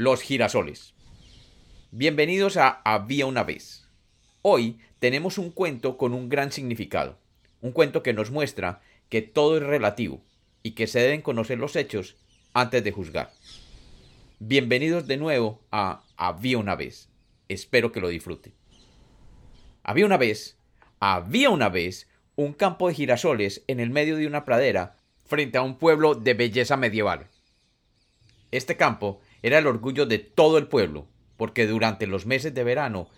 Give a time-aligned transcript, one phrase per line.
[0.00, 0.94] Los girasoles.
[1.90, 3.86] Bienvenidos a Había una vez.
[4.40, 7.18] Hoy tenemos un cuento con un gran significado.
[7.60, 10.22] Un cuento que nos muestra que todo es relativo
[10.62, 12.16] y que se deben conocer los hechos
[12.54, 13.30] antes de juzgar.
[14.38, 17.10] Bienvenidos de nuevo a Había una vez.
[17.50, 18.54] Espero que lo disfruten.
[19.82, 20.56] Había una vez,
[20.98, 24.96] había una vez un campo de girasoles en el medio de una pradera
[25.26, 27.26] frente a un pueblo de belleza medieval.
[28.50, 33.08] Este campo era el orgullo de todo el pueblo, porque durante los meses de verano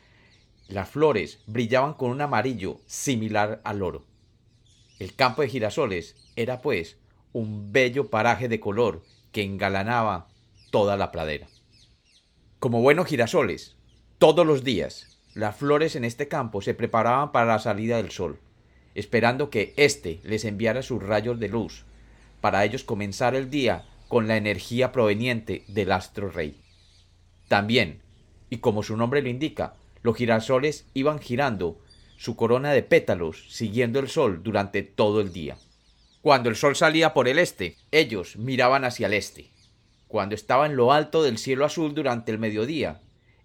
[0.69, 4.05] las flores brillaban con un amarillo similar al oro.
[4.99, 6.97] El campo de girasoles era pues
[7.33, 10.29] un bello paraje de color que engalanaba
[10.71, 11.49] toda la pradera.
[12.59, 13.77] Como buenos girasoles,
[14.19, 18.39] todos los días las flores en este campo se preparaban para la salida del sol,
[18.95, 21.85] esperando que éste les enviara sus rayos de luz,
[22.41, 26.61] para ellos comenzar el día con la energía proveniente del astro rey.
[27.49, 28.03] También,
[28.51, 31.81] y como su nombre lo indica, los girasoles iban girando
[32.19, 35.57] su corona de pétalos siguiendo el sol durante todo el día.
[36.21, 39.49] Cuando el sol salía por el este, ellos miraban hacia el este.
[40.09, 43.01] Cuando estaba en lo alto del cielo azul durante el mediodía,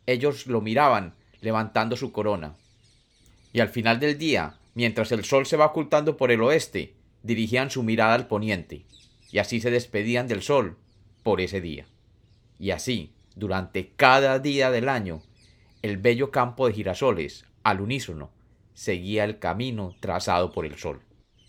[0.05, 2.57] ellos lo miraban levantando su corona.
[3.53, 6.93] Y al final del día, mientras el sol se va ocultando por el oeste,
[7.23, 8.83] dirigían su mirada al poniente,
[9.31, 10.77] y así se despedían del sol
[11.23, 11.85] por ese día.
[12.59, 15.21] Y así, durante cada día del año,
[15.81, 18.31] el bello campo de girasoles, al unísono,
[18.73, 21.01] seguía el camino trazado por el sol.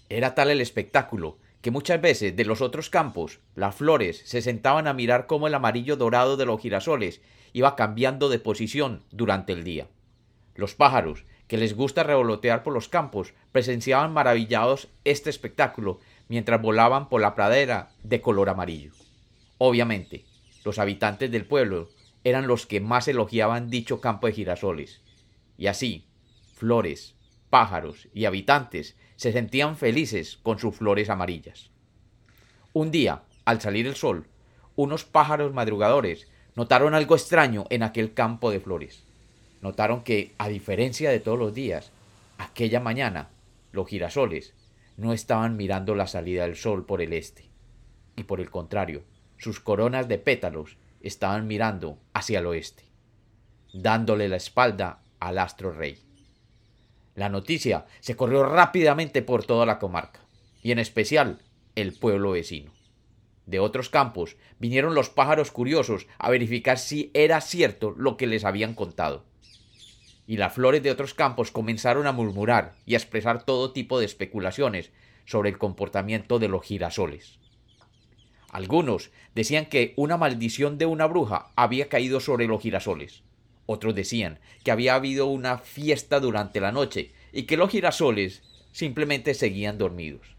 [0.08, 4.86] Era tal el espectáculo que muchas veces de los otros campos las flores se sentaban
[4.86, 7.20] a mirar cómo el amarillo dorado de los girasoles
[7.52, 9.88] iba cambiando de posición durante el día.
[10.54, 17.08] Los pájaros, que les gusta revolotear por los campos, presenciaban maravillados este espectáculo mientras volaban
[17.08, 18.92] por la pradera de color amarillo.
[19.58, 20.24] Obviamente,
[20.64, 21.88] los habitantes del pueblo
[22.24, 25.00] eran los que más elogiaban dicho campo de girasoles,
[25.56, 26.06] y así,
[26.54, 27.14] flores,
[27.50, 31.70] pájaros y habitantes se sentían felices con sus flores amarillas.
[32.72, 34.26] Un día, al salir el sol,
[34.76, 39.02] unos pájaros madrugadores notaron algo extraño en aquel campo de flores.
[39.62, 41.90] Notaron que, a diferencia de todos los días,
[42.36, 43.30] aquella mañana
[43.72, 44.54] los girasoles
[44.98, 47.48] no estaban mirando la salida del sol por el este,
[48.16, 49.04] y por el contrario,
[49.38, 52.82] sus coronas de pétalos estaban mirando hacia el oeste,
[53.72, 55.98] dándole la espalda al astro rey.
[57.14, 60.20] La noticia se corrió rápidamente por toda la comarca,
[60.62, 61.38] y en especial
[61.76, 62.72] el pueblo vecino.
[63.46, 68.44] De otros campos vinieron los pájaros curiosos a verificar si era cierto lo que les
[68.44, 69.24] habían contado.
[70.28, 74.04] Y las flores de otros campos comenzaron a murmurar y a expresar todo tipo de
[74.04, 74.92] especulaciones
[75.24, 77.38] sobre el comportamiento de los girasoles.
[78.50, 83.22] Algunos decían que una maldición de una bruja había caído sobre los girasoles.
[83.64, 89.32] Otros decían que había habido una fiesta durante la noche y que los girasoles simplemente
[89.32, 90.36] seguían dormidos.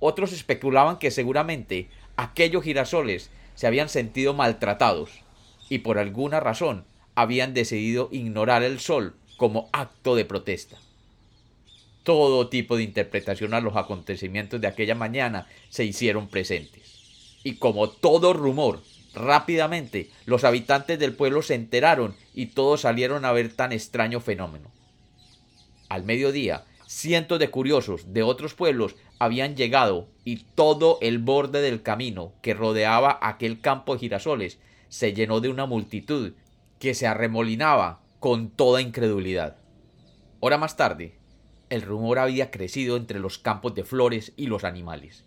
[0.00, 5.22] Otros especulaban que seguramente aquellos girasoles se habían sentido maltratados
[5.68, 6.84] y por alguna razón
[7.14, 10.78] habían decidido ignorar el sol como acto de protesta.
[12.02, 16.82] Todo tipo de interpretación a los acontecimientos de aquella mañana se hicieron presentes
[17.44, 18.80] y como todo rumor,
[19.14, 24.70] rápidamente los habitantes del pueblo se enteraron y todos salieron a ver tan extraño fenómeno.
[25.88, 31.82] Al mediodía, cientos de curiosos de otros pueblos habían llegado y todo el borde del
[31.82, 34.58] camino que rodeaba aquel campo de girasoles
[34.88, 36.32] se llenó de una multitud
[36.82, 39.56] que se arremolinaba con toda incredulidad.
[40.40, 41.14] Hora más tarde,
[41.70, 45.22] el rumor había crecido entre los campos de flores y los animales,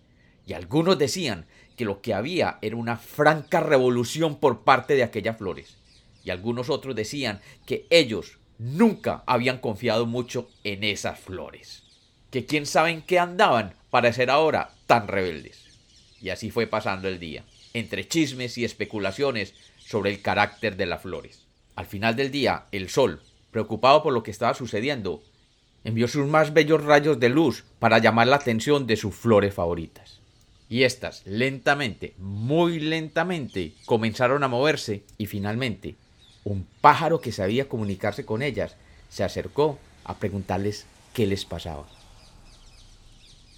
[0.45, 1.45] y algunos decían
[1.77, 5.77] que lo que había era una franca revolución por parte de aquellas flores,
[6.25, 11.83] y algunos otros decían que ellos nunca habían confiado mucho en esas flores,
[12.31, 15.63] que quién sabe en qué andaban para ser ahora tan rebeldes.
[16.19, 21.01] Y así fue pasando el día, entre chismes y especulaciones sobre el carácter de las
[21.01, 21.44] flores.
[21.75, 25.21] Al final del día, el sol, preocupado por lo que estaba sucediendo,
[25.83, 30.19] envió sus más bellos rayos de luz para llamar la atención de sus flores favoritas
[30.69, 35.95] y éstas lentamente, muy lentamente, comenzaron a moverse y finalmente
[36.43, 38.75] un pájaro que sabía comunicarse con ellas
[39.09, 41.87] se acercó a preguntarles qué les pasaba.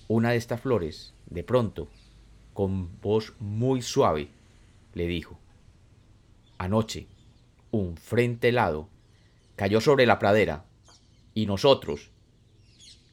[0.07, 1.87] Una de estas flores, de pronto,
[2.53, 4.29] con voz muy suave,
[4.93, 5.37] le dijo,
[6.57, 7.07] Anoche,
[7.71, 8.89] un frente helado
[9.55, 10.65] cayó sobre la pradera
[11.33, 12.11] y nosotros,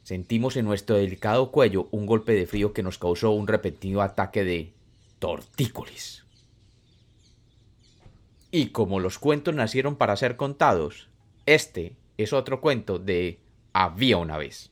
[0.03, 4.45] sentimos en nuestro delicado cuello un golpe de frío que nos causó un repentino ataque
[4.45, 4.73] de
[5.19, 6.25] tortícolis.
[8.51, 11.09] Y como los cuentos nacieron para ser contados,
[11.45, 13.41] este es otro cuento de
[13.73, 14.71] Había una vez.